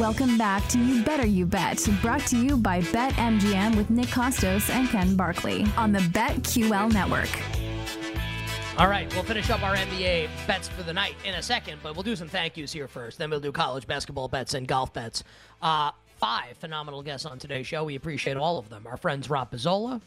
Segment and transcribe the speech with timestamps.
[0.00, 4.70] Welcome back to You Better You Bet, brought to you by BetMGM with Nick Kostos
[4.70, 7.28] and Ken Barkley on the BetQL network.
[8.78, 11.94] All right, we'll finish up our NBA bets for the night in a second, but
[11.94, 13.18] we'll do some thank yous here first.
[13.18, 15.22] Then we'll do college basketball bets and golf bets.
[15.60, 17.84] Uh, five phenomenal guests on today's show.
[17.84, 18.86] We appreciate all of them.
[18.86, 20.00] Our friends Rob Pizzola,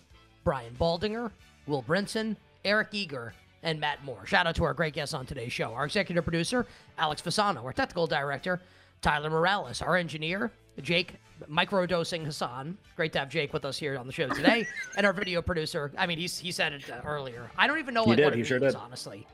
[0.43, 1.29] Brian Baldinger,
[1.67, 4.25] Will Brinson, Eric Eager, and Matt Moore.
[4.25, 5.71] Shout out to our great guests on today's show.
[5.71, 6.65] Our executive producer,
[6.97, 7.63] Alex Fasano.
[7.63, 8.59] Our technical director,
[9.03, 9.81] Tyler Morales.
[9.83, 11.15] Our engineer, Jake
[11.51, 12.77] microdosing Hassan.
[12.95, 14.65] Great to have Jake with us here on the show today.
[14.97, 17.51] and our video producer, I mean, he's, he said it uh, earlier.
[17.57, 18.73] I don't even know like, did, what it he means, sure did.
[18.75, 19.27] honestly.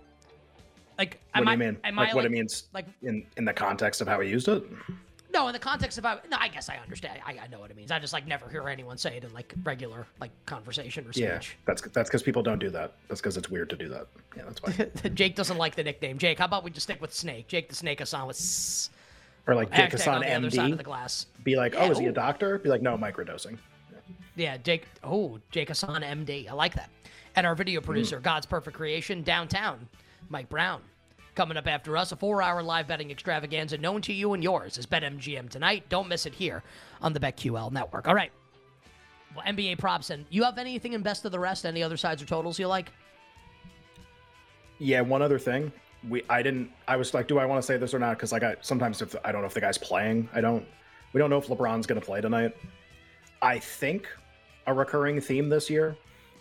[0.98, 1.78] Like, What do I, you mean?
[1.86, 4.30] Am like I, what like, it means Like, in in the context of how he
[4.30, 4.64] used it?
[5.32, 7.20] no, in the context of how, no, I guess I understand.
[7.26, 7.92] I, I know what it means.
[7.92, 11.24] I just like never hear anyone say it in like regular like conversation or speech.
[11.24, 12.96] Yeah, that's that's because people don't do that.
[13.08, 14.08] That's because it's weird to do that.
[14.36, 15.10] Yeah, that's why.
[15.14, 16.18] Jake doesn't like the nickname.
[16.18, 17.48] Jake, how about we just stick with Snake?
[17.48, 18.90] Jake the Snake Hassan with s-
[19.50, 20.84] Or like Jake Hassan on the of the MD.
[20.84, 21.26] glass.
[21.44, 22.60] Be like, Yeah, oh, is he a doctor?
[22.60, 23.58] Be like, no, microdosing.
[24.36, 24.86] Yeah, Jake.
[25.04, 26.48] Oh, Jake Hassan, MD.
[26.48, 26.92] I like that.
[27.36, 28.24] And our video producer, mm.
[28.24, 29.88] God's Perfect Creation, downtown,
[30.30, 30.82] Mike Brown.
[31.34, 34.86] Coming up after us, a four-hour live betting extravaganza known to you and yours is
[34.86, 35.84] BetMGM tonight.
[35.90, 36.62] Don't miss it here
[37.02, 38.08] on the BetQL network.
[38.08, 38.32] All right.
[39.36, 41.66] Well, NBA props, and you have anything in best of the rest?
[41.66, 42.92] Any other sides or totals you like?
[44.78, 45.72] Yeah, one other thing.
[46.08, 48.18] We I didn't I was like, do I want to say this or not?
[48.18, 50.30] Because like I sometimes if I don't know if the guy's playing.
[50.34, 50.66] I don't
[51.14, 52.56] we don't know if LeBron's gonna play tonight.
[53.42, 54.08] I think
[54.68, 55.98] a recurring theme this year.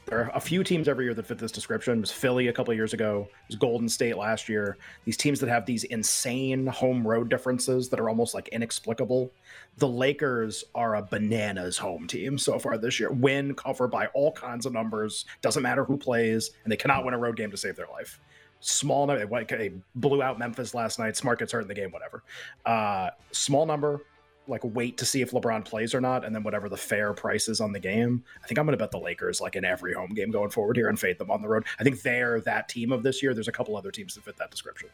[0.08, 1.98] There are a few teams every year that fit this description.
[1.98, 3.28] It was Philly a couple years ago.
[3.28, 4.78] It was Golden State last year.
[5.04, 9.30] These teams that have these insane home road differences that are almost like inexplicable.
[9.76, 13.10] The Lakers are a bananas home team so far this year.
[13.10, 15.26] Win, cover by all kinds of numbers.
[15.42, 18.18] Doesn't matter who plays, and they cannot win a road game to save their life.
[18.60, 19.44] Small number.
[19.44, 21.16] They, blew out Memphis last night.
[21.16, 21.90] Smart gets hurt in the game.
[21.90, 22.22] Whatever.
[22.66, 24.02] Uh, small number
[24.48, 27.48] like wait to see if LeBron plays or not, and then whatever the fair price
[27.48, 28.24] is on the game.
[28.42, 30.76] I think I'm going to bet the Lakers like in every home game going forward
[30.76, 31.64] here and fade them on the road.
[31.78, 33.34] I think they're that team of this year.
[33.34, 34.88] There's a couple other teams that fit that description.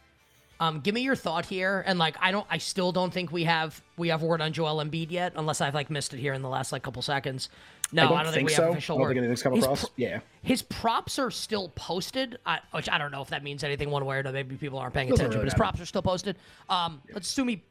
[0.61, 3.45] Um, give me your thought here, and like I don't, I still don't think we
[3.45, 6.43] have we have word on Joel Embiid yet, unless I've like missed it here in
[6.43, 7.49] the last like couple seconds.
[7.93, 8.63] No, I don't, think, we so.
[8.63, 9.09] have I official don't word.
[9.11, 9.85] think anything's come His across.
[9.85, 13.63] pr- yeah, His props are still posted, I, which I don't know if that means
[13.63, 14.39] anything one way or another.
[14.39, 16.37] Maybe people aren't paying Doesn't attention, really but his props are still posted.
[16.69, 17.63] Um, let's assume he.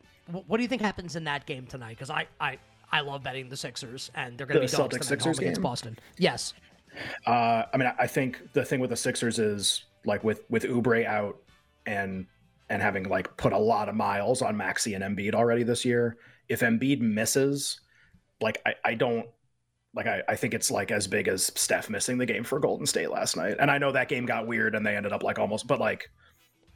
[0.48, 1.90] What do you think happens in that game tonight?
[1.98, 2.58] Because I, I,
[2.92, 5.06] I love betting the Sixers, and they're going to The be dogs tonight Celtics at
[5.08, 5.62] Sixers home against?
[5.62, 6.00] Boston.
[6.18, 6.54] Yes.
[7.26, 11.06] Uh, I mean, I think the thing with the Sixers is like with with Oubre
[11.06, 11.38] out
[11.86, 12.28] and
[12.70, 16.18] and having like put a lot of miles on Maxey and Embiid already this year.
[16.50, 17.80] If Embiid misses,
[18.42, 19.28] like I, I don't
[19.94, 22.86] like I, I think it's like as big as Steph missing the game for Golden
[22.86, 23.58] State last night.
[23.60, 26.10] And I know that game got weird and they ended up like almost, but like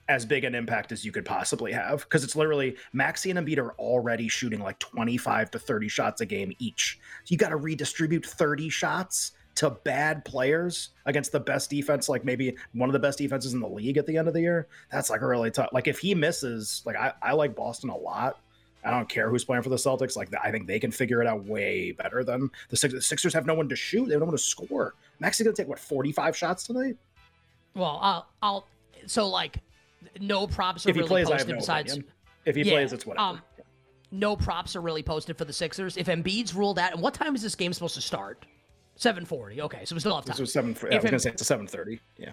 [0.10, 3.58] as big an impact as you could possibly have because it's literally Maxey and Embiid
[3.58, 7.00] are already shooting like 25 to 30 shots a game each.
[7.28, 12.56] You got to redistribute 30 shots to bad players against the best defense, like maybe
[12.74, 14.68] one of the best defenses in the league at the end of the year.
[14.92, 15.70] That's like really tough.
[15.74, 18.40] Like if he misses, like I, I like Boston a lot.
[18.86, 20.16] I don't care who's playing for the Celtics.
[20.16, 23.00] Like I think they can figure it out way better than the Sixers.
[23.00, 24.06] The Sixers have no one to shoot.
[24.06, 24.94] They have no one to score.
[25.20, 26.96] Maxey's gonna take what 45 shots tonight.
[27.74, 28.68] Well, I'll, I'll.
[29.08, 29.58] So like,
[30.22, 31.94] no props are If he really plays, posted no besides.
[31.94, 32.14] opinion.
[32.46, 33.28] If he Yeah, plays, it's whatever.
[33.28, 33.42] um,
[34.12, 35.98] no props are really posted for the Sixers.
[35.98, 38.46] If Embiid's ruled out, and what time is this game supposed to start?
[38.98, 39.62] Seven forty.
[39.62, 40.34] Okay, so we still have time.
[40.34, 40.72] this was seven.
[40.84, 42.00] I If was gonna say it's a 7:30.
[42.18, 42.32] Yeah.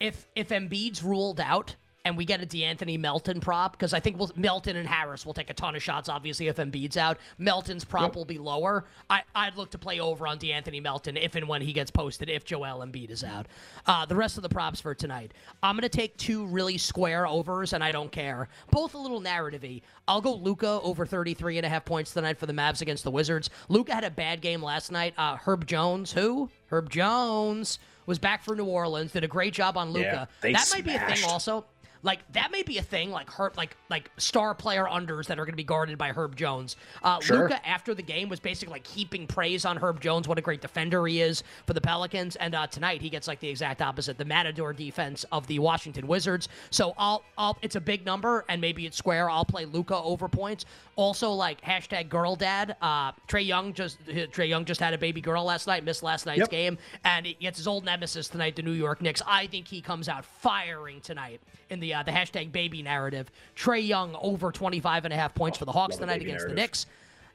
[0.00, 4.18] if if Embiid's ruled out and we get a D'Anthony Melton prop, because I think
[4.18, 6.08] we'll, Melton and Harris will take a ton of shots.
[6.08, 8.84] Obviously, if Embiid's out, Melton's prop will be lower.
[9.08, 12.28] I, I'd look to play over on D'Anthony Melton if and when he gets posted.
[12.28, 13.46] If Joel Embiid is out,
[13.86, 15.32] uh, the rest of the props for tonight,
[15.62, 18.48] I'm gonna take two really square overs, and I don't care.
[18.70, 19.80] Both a little narrative-y.
[20.06, 23.10] I'll go Luka over 33 and a half points tonight for the Mavs against the
[23.10, 23.48] Wizards.
[23.68, 25.14] Luka had a bad game last night.
[25.16, 26.50] Uh, Herb Jones, who?
[26.66, 29.12] Herb Jones was back for New Orleans.
[29.12, 30.28] Did a great job on Luka.
[30.40, 31.64] they that might be a thing also.
[32.04, 35.44] Like that may be a thing, like Herb, like like star player unders that are
[35.44, 36.76] going to be guarded by Herb Jones.
[37.02, 37.42] Uh, Sure.
[37.48, 40.28] Luka after the game was basically like heaping praise on Herb Jones.
[40.28, 42.36] What a great defender he is for the Pelicans.
[42.36, 46.06] And uh, tonight he gets like the exact opposite, the Matador defense of the Washington
[46.06, 46.48] Wizards.
[46.70, 49.28] So I'll I'll it's a big number and maybe it's square.
[49.30, 50.66] I'll play Luka over points.
[50.96, 52.76] Also like hashtag girl dad.
[52.82, 56.26] Uh, Trae Young just Trae Young just had a baby girl last night, missed last
[56.26, 56.50] night's Yep.
[56.50, 59.22] game, and he gets his old nemesis tonight, the New York Knicks.
[59.26, 61.40] I think he comes out firing tonight
[61.70, 63.30] in the uh, the hashtag baby narrative.
[63.56, 66.56] Trae Young over 25 and a half points for the Hawks tonight against the narrative.
[66.56, 66.86] Knicks.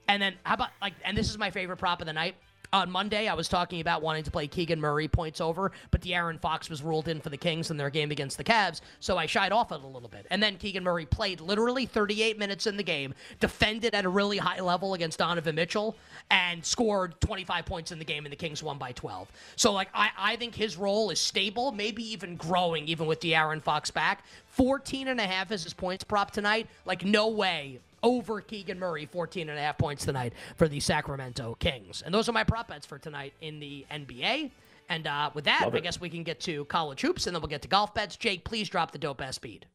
[0.08, 2.36] And then how about like and this is my favorite prop of the night.
[2.71, 6.39] On Monday, I was talking about wanting to play Keegan Murray points over, but De'Aaron
[6.39, 9.25] Fox was ruled in for the Kings in their game against the Cavs, so I
[9.25, 10.27] shied off it a little bit.
[10.30, 14.38] And then Keegan Murray played literally 38 minutes in the game, defended at a really
[14.38, 15.95] high level against Donovan Mitchell,
[16.30, 19.31] and scored 25 points in the game, and the Kings won by 12.
[19.56, 23.62] So, like, I, I think his role is stable, maybe even growing, even with De'Aaron
[23.62, 24.24] Fox back.
[24.48, 26.68] 14 and a half is his points prop tonight.
[26.86, 31.56] Like, no way over Keegan Murray, 14 and a half points tonight for the Sacramento
[31.60, 32.01] Kings.
[32.06, 34.51] And those are my prop bets for tonight in the NBA.
[34.90, 37.50] And uh, with that, I guess we can get to college hoops and then we'll
[37.50, 38.16] get to golf bets.
[38.16, 39.66] Jake, please drop the dope ass speed.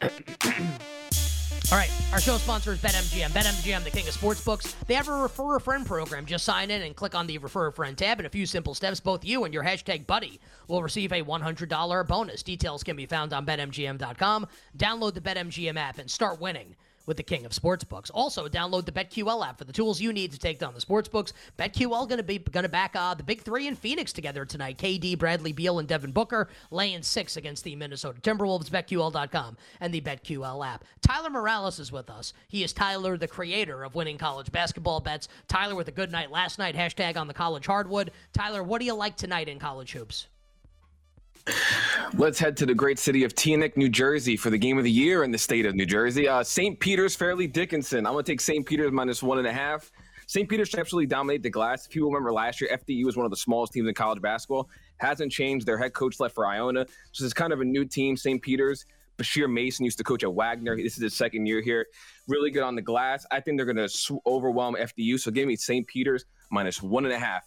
[1.72, 3.30] All right, our show sponsor is BetMGM.
[3.30, 4.78] BetMGM, the king of sportsbooks.
[4.86, 6.24] They have a refer a friend program.
[6.24, 8.20] Just sign in and click on the refer a friend tab.
[8.20, 12.06] In a few simple steps, both you and your hashtag buddy will receive a $100
[12.06, 12.44] bonus.
[12.44, 14.46] Details can be found on BetMGM.com.
[14.78, 18.10] Download the BetMGM app and start winning with the king of sportsbooks.
[18.12, 21.32] Also, download the BetQL app for the tools you need to take down the sportsbooks.
[21.58, 24.78] BetQL going to be going to back uh, the big three in Phoenix together tonight.
[24.78, 28.70] KD, Bradley Beal, and Devin Booker laying six against the Minnesota Timberwolves.
[28.70, 30.84] BetQL.com and the BetQL app.
[31.00, 32.32] Tyler Morales is with us.
[32.48, 35.28] He is Tyler, the creator of winning college basketball bets.
[35.48, 36.74] Tyler with a good night last night.
[36.74, 38.10] Hashtag on the college hardwood.
[38.32, 40.26] Tyler, what do you like tonight in college hoops?
[42.14, 44.90] Let's head to the great city of Teaneck, New Jersey for the game of the
[44.90, 46.28] year in the state of New Jersey.
[46.28, 46.78] Uh, St.
[46.78, 48.06] Peter's Fairleigh Dickinson.
[48.06, 48.64] I'm going to take St.
[48.64, 49.90] Peter's minus one and a half.
[50.26, 50.48] St.
[50.48, 51.86] Peter's should absolutely dominate the glass.
[51.86, 54.68] If you remember last year, FDU was one of the smallest teams in college basketball.
[54.98, 55.66] Hasn't changed.
[55.66, 56.86] Their head coach left for Iona.
[57.12, 58.42] So it's kind of a new team, St.
[58.42, 58.86] Peter's.
[59.18, 60.76] Bashir Mason used to coach at Wagner.
[60.76, 61.86] This is his second year here.
[62.28, 63.24] Really good on the glass.
[63.30, 65.18] I think they're going to overwhelm FDU.
[65.18, 65.86] So give me St.
[65.86, 67.44] Peter's minus one and a half.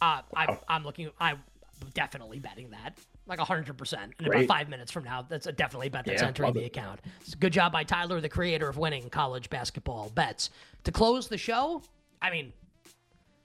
[0.00, 1.10] Uh, I, I'm looking.
[1.20, 1.36] I
[1.82, 2.98] definitely betting that.
[3.26, 4.10] Like 100%.
[4.18, 6.66] In about five minutes from now, that's a definitely bet that's Yeah, entering the it.
[6.66, 7.00] account.
[7.20, 10.50] It's a good job by Tyler, the creator of winning college basketball bets.
[10.84, 11.82] To close the show,
[12.20, 12.52] I mean,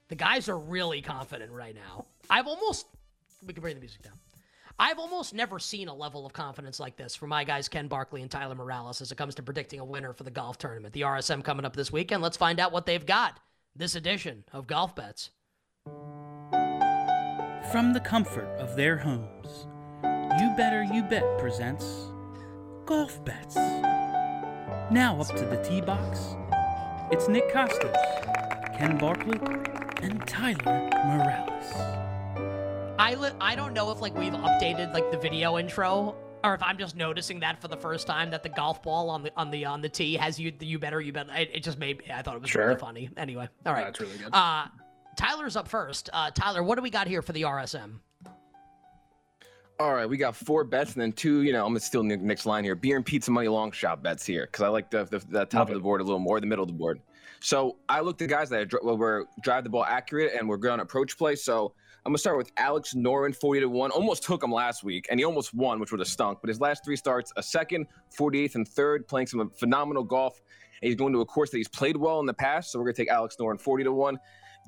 [0.08, 2.06] the guys are really confident right now.
[2.28, 2.86] I've almost,
[3.46, 4.14] we can bring the music down.
[4.80, 8.22] I've almost never seen a level of confidence like this from my guys Ken Barkley
[8.22, 10.94] and Tyler Morales as it comes to predicting a winner for the golf tournament.
[10.94, 12.22] The RSM coming up this weekend.
[12.22, 13.40] Let's find out what they've got
[13.74, 15.30] this edition of Golf Bets.
[17.72, 19.66] From the comfort of their homes,
[20.40, 21.84] You Better You Bet presents
[22.86, 23.56] Golf Bets.
[24.90, 26.34] Now up to the tee box,
[27.10, 27.94] it's Nick Kostos,
[28.78, 29.38] Ken Barkley,
[30.02, 31.74] and Tyler Morales.
[32.98, 36.62] I li- I don't know if like we've updated like the video intro or if
[36.62, 39.50] I'm just noticing that for the first time that the golf ball on the on
[39.50, 42.06] the on the tee has you you better you bet it, it just made me
[42.12, 43.10] I thought it was really funny.
[43.16, 43.84] Anyway, all right.
[43.84, 44.30] That's really good.
[44.32, 44.66] Uh
[45.18, 46.08] Tyler's up first.
[46.12, 47.98] Uh Tyler, what do we got here for the RSM?
[49.80, 51.42] All right, we got four bets and then two.
[51.42, 52.74] You know, I'm gonna steal Nick- Nick's line here.
[52.74, 55.68] Beer and pizza money long shot bets here because I like the, the, the top
[55.68, 57.00] Love of the board a little more, the middle of the board.
[57.40, 60.56] So I looked at guys that dr- well, were drive the ball accurate and were
[60.56, 61.36] good on approach play.
[61.36, 61.74] So
[62.06, 63.90] I'm gonna start with Alex Noren, 40 to one.
[63.90, 66.38] Almost took him last week, and he almost won, which would have stunk.
[66.40, 67.86] But his last three starts, a second,
[68.16, 70.40] 48th, and third, playing some phenomenal golf.
[70.80, 72.70] And he's going to a course that he's played well in the past.
[72.72, 74.18] So we're gonna take Alex Noren, 40 to one.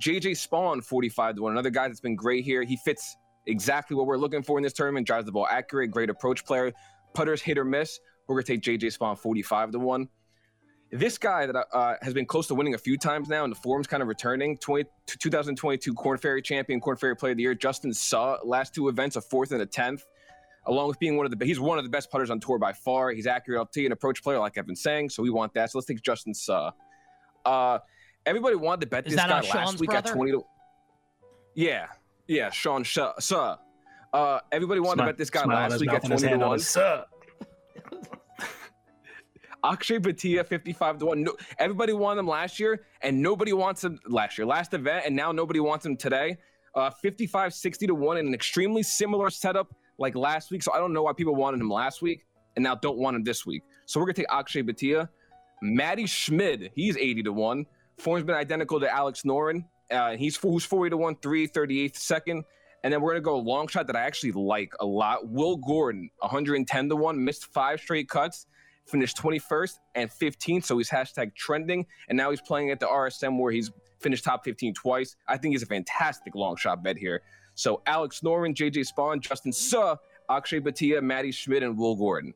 [0.01, 1.53] JJ Spaun, 45 to one.
[1.53, 2.63] Another guy that's been great here.
[2.63, 3.17] He fits
[3.47, 5.07] exactly what we're looking for in this tournament.
[5.07, 6.73] Drives the ball accurate, great approach player.
[7.15, 8.01] Putters hit or miss.
[8.27, 10.09] We're gonna take JJ Spaun 45 to one.
[10.93, 13.59] This guy that uh, has been close to winning a few times now, and the
[13.59, 14.57] form's kind of returning.
[14.57, 17.55] 20, 2022 Korn Ferry champion, Korn Ferry Player of the Year.
[17.55, 18.39] Justin Suh.
[18.45, 20.05] last two events, a fourth and a tenth.
[20.67, 22.73] Along with being one of the, he's one of the best putters on tour by
[22.73, 23.13] far.
[23.13, 25.11] He's accurate up tee and approach player, like I've been saying.
[25.11, 25.71] So we want that.
[25.71, 26.73] So let's take Justin Suh.
[27.45, 27.79] Uh,
[28.27, 30.11] everybody wanted to bet Is this that guy last Sean's week brother?
[30.11, 30.45] at 20 to.
[31.55, 31.87] Yeah,
[32.27, 33.13] yeah, Sean Suh.
[33.19, 33.57] Suh.
[34.13, 36.53] Uh, everybody wanted to bet this guy last week at 20 to 1.
[36.55, 37.09] his sup.
[39.65, 41.23] Akshay Bhatia, 55 to 1.
[41.23, 45.15] No, everybody wanted him last year, and nobody wants him last year, last event, and
[45.15, 46.39] now nobody wants him today.
[46.75, 50.63] Uh, 55, 60 to 1 in an extremely similar setup like last week.
[50.63, 52.25] So I don't know why people wanted him last week
[52.57, 53.63] and now don't want him this week.
[53.87, 55.09] So we're going to take Akshay Bhatia.
[55.63, 57.67] Matti Schmid, he's 80 to 1.
[58.01, 59.65] Form's been identical to Alex Noren.
[59.91, 62.45] Uh, he's who's 40 to 1, 3, 38th second.
[62.83, 65.29] And then we're going to go long shot that I actually like a lot.
[65.29, 68.47] Will Gordon, 110 to 1, missed five straight cuts,
[68.87, 70.65] finished 21st and 15th.
[70.65, 71.87] So he's hashtag trending.
[72.09, 75.17] And now he's playing at the RSM where he's finished top 15 twice.
[75.29, 77.21] I think he's a fantastic long shot bet here.
[77.55, 79.97] So Alex Noren, JJ Spaun, Justin Suh,
[80.31, 82.33] Akshay Bhatia, Matti Schmid, and Will Gordon.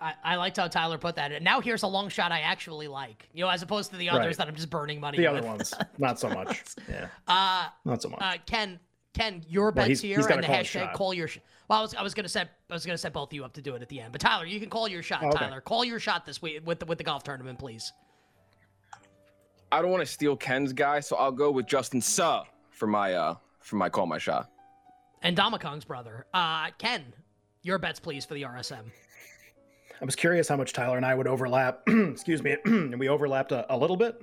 [0.00, 1.32] I, I liked how Tyler put that.
[1.32, 4.10] And now here's a long shot I actually like, you know, as opposed to the
[4.10, 4.36] others Right.
[4.38, 5.38] that I'm just burning money The with.
[5.38, 6.62] other ones, not so much.
[6.88, 8.20] Yeah, Uh, not so much.
[8.22, 8.78] uh, Ken,
[9.14, 11.28] Ken, your Well, bets he's- here he's gotta and the call his hashtag call your.
[11.28, 11.38] Sh-
[11.68, 13.52] well, I was I was gonna set I was gonna set both of you up
[13.54, 15.22] to do it at the end, but Tyler, you can call your shot.
[15.22, 15.38] Oh, okay.
[15.38, 17.92] Tyler, call your shot this week with the, with the golf tournament, please.
[19.70, 23.12] I don't want to steal Ken's guy, so I'll go with Justin Suh for my
[23.14, 24.50] uh for my call my shot.
[25.22, 27.04] And Ndamukong's brother, uh, Ken,
[27.62, 28.84] your bets, please, for the RSM.
[30.00, 31.82] I was curious how much Tyler and I would overlap.
[31.88, 34.20] Excuse me, and we overlapped a, a little bit.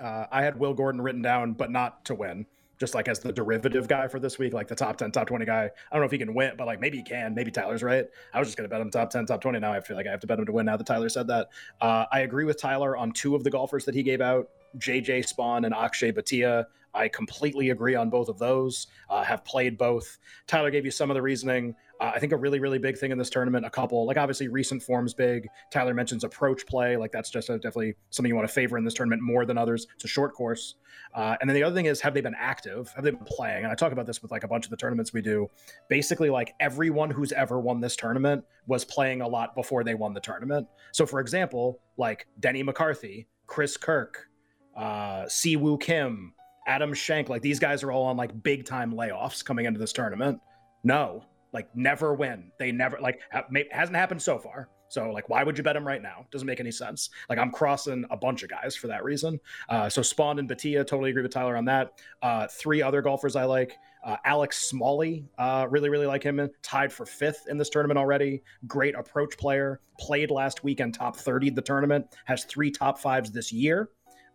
[0.00, 2.46] Uh, I had Will Gordon written down, but not to win,
[2.80, 5.44] just like as the derivative guy for this week, like the top ten, top twenty
[5.44, 5.64] guy.
[5.64, 7.34] I don't know if he can win, but like maybe he can.
[7.34, 8.06] Maybe Tyler's right.
[8.32, 9.60] I was just gonna bet him top ten, top twenty.
[9.60, 10.66] Now I feel like I have to bet him to win.
[10.66, 11.48] Now that Tyler said that,
[11.80, 15.32] uh, I agree with Tyler on two of the golfers that he gave out: JJ
[15.32, 16.66] Spaun and Akshay Bhatia.
[16.94, 18.86] I completely agree on both of those.
[19.10, 20.18] Uh, have played both.
[20.46, 21.74] Tyler gave you some of the reasoning.
[22.00, 24.48] Uh, I think a really, really big thing in this tournament, a couple, like obviously
[24.48, 25.48] recent form's big.
[25.70, 26.96] Tyler mentions approach play.
[26.96, 29.58] Like that's just a, definitely something you want to favor in this tournament more than
[29.58, 29.86] others.
[29.94, 30.76] It's a short course.
[31.14, 32.92] Uh, and then the other thing is, have they been active?
[32.94, 33.64] Have they been playing?
[33.64, 35.48] And I talk about this with like a bunch of the tournaments we do.
[35.88, 40.14] Basically, like everyone who's ever won this tournament was playing a lot before they won
[40.14, 40.66] the tournament.
[40.92, 44.28] So, for example, like Denny McCarthy, Chris Kirk,
[44.76, 46.32] uh, Si Woo Kim,
[46.66, 49.92] Adam Schenk, like these guys are all on like big time layoffs coming into this
[49.92, 50.40] tournament.
[50.82, 52.50] No, like never win.
[52.58, 54.68] They never like ha- hasn't happened so far.
[54.88, 56.26] So like, why would you bet them right now?
[56.30, 57.10] Doesn't make any sense.
[57.28, 59.40] Like I'm crossing a bunch of guys for that reason.
[59.68, 62.00] Uh, so Spaun and Bhatia, totally agree with Tyler on that.
[62.22, 63.76] Uh, three other golfers I like.
[64.04, 66.48] Uh, Alex Smalley, uh, really, really like him.
[66.62, 68.42] Tied for fifth in this tournament already.
[68.66, 69.80] Great approach player.
[69.98, 72.06] Played last weekend, top 30 the tournament.
[72.26, 73.88] Has three top fives this year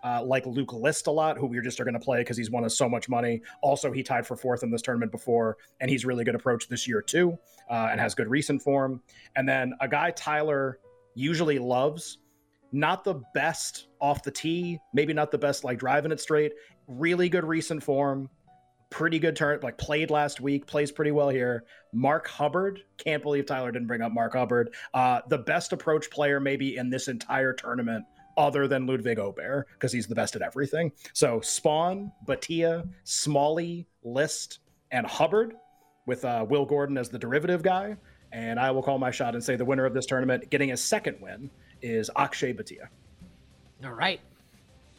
[0.04, 2.50] uh, like Luke List a lot, who we just are going to play because he's
[2.50, 3.42] won us so much money.
[3.62, 6.88] Also, he tied for fourth in this tournament before, and he's really good approach this
[6.88, 7.38] year too,
[7.70, 9.02] uh, and has good recent form.
[9.36, 10.80] And then a guy Tyler
[11.16, 12.20] usually loves,
[12.72, 16.54] not the best off the tee, maybe not the best like driving it straight.
[16.88, 18.30] Really good recent form,
[18.90, 19.60] pretty good turn.
[19.62, 21.66] Like played last week, plays pretty well here.
[21.94, 24.74] Mark Hubbard, can't believe Tyler didn't bring up Mark Hubbard.
[24.94, 28.06] Uh, the best approach player maybe in this entire tournament
[28.40, 30.92] other than Ludvig Åberg because he's the best at everything.
[31.14, 34.60] So Spaun, Bhatia, Smalley, List,
[34.92, 35.56] and Hubbard
[36.06, 37.98] with uh, Will Gordon as the derivative guy.
[38.32, 40.82] And I will call my shot and say the winner of this tournament, getting his
[40.82, 41.50] second win,
[41.82, 42.88] is Akshay Bhatia.
[43.84, 44.22] All right.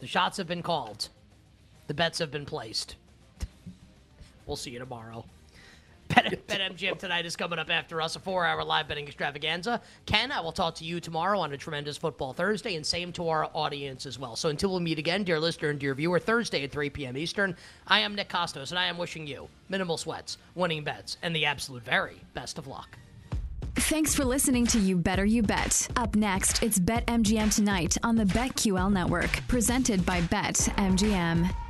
[0.01, 1.09] The shots have been called.
[1.87, 2.97] The bets have been placed.
[4.47, 5.25] We'll see you tomorrow.
[6.15, 9.81] Bet, BetMGM tonight is coming up after us, a four hour live betting extravaganza.
[10.07, 13.29] Ken, I will talk to you tomorrow on a tremendous football Thursday, and same to
[13.29, 14.37] our audience as well.
[14.37, 17.17] So until we meet again, dear listener and dear viewer, Thursday at 3 p.m.
[17.17, 21.35] Eastern, I am Nick Kostos, and I am wishing you minimal sweats, winning bets, and
[21.35, 22.99] the absolute very best of luck.
[23.77, 25.89] Thanks for listening to You Better You Bet.
[25.97, 31.70] Up next, it's Bet MGM tonight on the BetQL network, presented by Bet MGM.